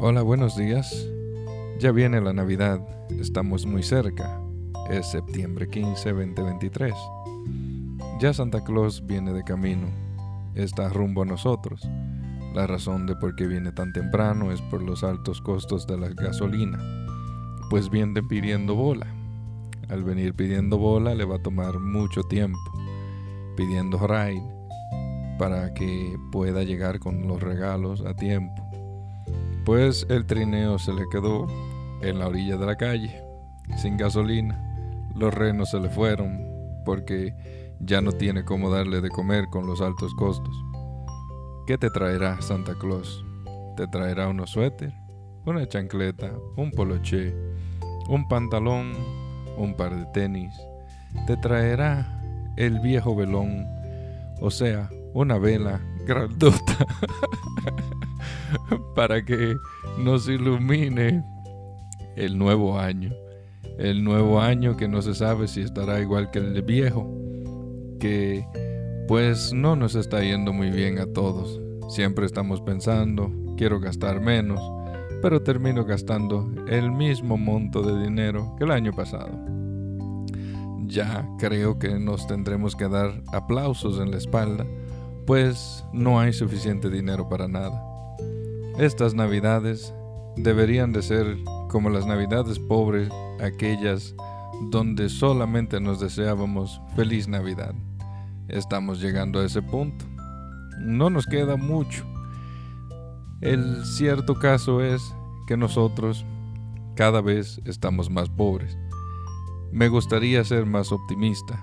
Hola, 0.00 0.22
buenos 0.22 0.56
días. 0.56 1.08
Ya 1.80 1.90
viene 1.90 2.20
la 2.20 2.32
Navidad, 2.32 2.80
estamos 3.18 3.66
muy 3.66 3.82
cerca. 3.82 4.40
Es 4.88 5.08
septiembre 5.08 5.66
15, 5.68 6.12
2023. 6.12 6.94
Ya 8.20 8.32
Santa 8.32 8.62
Claus 8.62 9.04
viene 9.04 9.32
de 9.32 9.42
camino, 9.42 9.88
está 10.54 10.88
rumbo 10.88 11.22
a 11.22 11.24
nosotros. 11.24 11.82
La 12.54 12.68
razón 12.68 13.06
de 13.06 13.16
por 13.16 13.34
qué 13.34 13.48
viene 13.48 13.72
tan 13.72 13.92
temprano 13.92 14.52
es 14.52 14.62
por 14.62 14.82
los 14.82 15.02
altos 15.02 15.40
costos 15.40 15.84
de 15.88 15.98
la 15.98 16.10
gasolina, 16.10 16.78
pues 17.68 17.90
viene 17.90 18.22
pidiendo 18.22 18.76
bola. 18.76 19.08
Al 19.88 20.04
venir 20.04 20.32
pidiendo 20.32 20.78
bola 20.78 21.12
le 21.16 21.24
va 21.24 21.38
a 21.38 21.42
tomar 21.42 21.80
mucho 21.80 22.22
tiempo, 22.22 22.60
pidiendo 23.56 23.98
ride 24.06 24.46
para 25.40 25.74
que 25.74 26.16
pueda 26.30 26.62
llegar 26.62 27.00
con 27.00 27.26
los 27.26 27.42
regalos 27.42 28.02
a 28.02 28.14
tiempo. 28.14 28.67
Pues 29.68 30.06
el 30.08 30.24
trineo 30.24 30.78
se 30.78 30.94
le 30.94 31.06
quedó 31.10 31.46
en 32.00 32.18
la 32.18 32.28
orilla 32.28 32.56
de 32.56 32.64
la 32.64 32.76
calle, 32.76 33.22
sin 33.76 33.98
gasolina. 33.98 34.58
Los 35.14 35.34
renos 35.34 35.72
se 35.72 35.78
le 35.78 35.90
fueron 35.90 36.42
porque 36.86 37.34
ya 37.78 38.00
no 38.00 38.12
tiene 38.12 38.46
cómo 38.46 38.70
darle 38.70 39.02
de 39.02 39.10
comer 39.10 39.50
con 39.50 39.66
los 39.66 39.82
altos 39.82 40.14
costos. 40.14 40.56
¿Qué 41.66 41.76
te 41.76 41.90
traerá 41.90 42.40
Santa 42.40 42.76
Claus? 42.76 43.22
¿Te 43.76 43.86
traerá 43.88 44.28
unos 44.28 44.48
suéter, 44.48 44.94
una 45.44 45.68
chancleta, 45.68 46.32
un 46.56 46.70
poloché, 46.70 47.34
un 48.08 48.26
pantalón, 48.26 48.94
un 49.58 49.74
par 49.76 49.94
de 49.94 50.06
tenis? 50.14 50.54
¿Te 51.26 51.36
traerá 51.36 52.22
el 52.56 52.80
viejo 52.80 53.14
velón, 53.14 53.66
o 54.40 54.50
sea, 54.50 54.88
una 55.12 55.36
vela 55.36 55.78
grandota 56.06 56.86
para 58.94 59.24
que 59.24 59.56
nos 59.98 60.28
ilumine 60.28 61.24
el 62.16 62.38
nuevo 62.38 62.78
año? 62.78 63.12
El 63.78 64.02
nuevo 64.02 64.40
año 64.40 64.76
que 64.76 64.88
no 64.88 65.02
se 65.02 65.14
sabe 65.14 65.46
si 65.46 65.60
estará 65.60 66.00
igual 66.00 66.30
que 66.30 66.40
el 66.40 66.62
viejo, 66.62 67.08
que 68.00 68.44
pues 69.06 69.52
no 69.52 69.76
nos 69.76 69.94
está 69.94 70.22
yendo 70.22 70.52
muy 70.52 70.70
bien 70.70 70.98
a 70.98 71.06
todos. 71.06 71.60
Siempre 71.88 72.26
estamos 72.26 72.60
pensando, 72.60 73.32
quiero 73.56 73.80
gastar 73.80 74.20
menos, 74.20 74.60
pero 75.22 75.42
termino 75.42 75.84
gastando 75.84 76.50
el 76.68 76.90
mismo 76.90 77.36
monto 77.36 77.82
de 77.82 78.02
dinero 78.02 78.54
que 78.58 78.64
el 78.64 78.70
año 78.70 78.92
pasado. 78.92 79.30
Ya 80.86 81.26
creo 81.38 81.78
que 81.78 81.98
nos 81.98 82.26
tendremos 82.26 82.76
que 82.76 82.88
dar 82.88 83.22
aplausos 83.32 84.00
en 84.00 84.10
la 84.10 84.18
espalda, 84.18 84.66
pues 85.26 85.84
no 85.92 86.20
hay 86.20 86.32
suficiente 86.32 86.90
dinero 86.90 87.28
para 87.28 87.48
nada. 87.48 87.82
Estas 88.78 89.12
navidades 89.12 89.92
deberían 90.36 90.92
de 90.92 91.02
ser 91.02 91.36
como 91.68 91.90
las 91.90 92.06
navidades 92.06 92.60
pobres, 92.60 93.08
aquellas 93.40 94.14
donde 94.70 95.08
solamente 95.08 95.80
nos 95.80 95.98
deseábamos 95.98 96.80
feliz 96.94 97.26
Navidad. 97.26 97.74
Estamos 98.46 99.00
llegando 99.00 99.40
a 99.40 99.46
ese 99.46 99.62
punto. 99.62 100.04
No 100.78 101.10
nos 101.10 101.26
queda 101.26 101.56
mucho. 101.56 102.04
El 103.40 103.84
cierto 103.84 104.36
caso 104.36 104.80
es 104.80 105.02
que 105.48 105.56
nosotros 105.56 106.24
cada 106.94 107.20
vez 107.20 107.60
estamos 107.64 108.08
más 108.08 108.28
pobres. 108.28 108.78
Me 109.72 109.88
gustaría 109.88 110.44
ser 110.44 110.66
más 110.66 110.92
optimista 110.92 111.60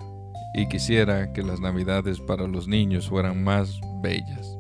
y 0.54 0.68
quisiera 0.68 1.32
que 1.32 1.44
las 1.44 1.62
navidades 1.62 2.20
para 2.20 2.46
los 2.46 2.68
niños 2.68 3.08
fueran 3.08 3.42
más 3.42 3.80
bellas. 4.04 4.58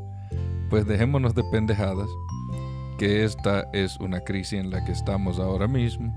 Pues 0.69 0.87
dejémonos 0.87 1.35
de 1.35 1.43
pendejadas, 1.51 2.09
que 2.97 3.23
esta 3.23 3.67
es 3.73 3.97
una 3.99 4.21
crisis 4.21 4.59
en 4.59 4.69
la 4.69 4.83
que 4.85 4.91
estamos 4.91 5.39
ahora 5.39 5.67
mismo 5.67 6.13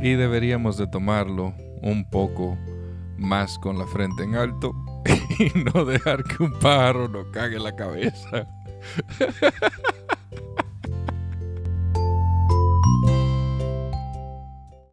y 0.00 0.14
deberíamos 0.14 0.76
de 0.76 0.86
tomarlo 0.86 1.54
un 1.82 2.04
poco 2.04 2.58
más 3.16 3.58
con 3.58 3.78
la 3.78 3.86
frente 3.86 4.24
en 4.24 4.34
alto 4.34 4.72
y 5.38 5.50
no 5.72 5.84
dejar 5.84 6.24
que 6.24 6.42
un 6.42 6.52
pájaro 6.58 7.08
nos 7.08 7.26
cague 7.28 7.58
la 7.58 7.74
cabeza. 7.74 8.46